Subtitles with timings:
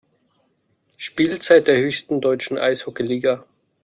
[0.97, 3.45] Spielzeit der höchsten deutschen Eishockeyliga.